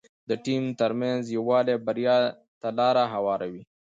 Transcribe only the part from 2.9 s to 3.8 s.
هواروي.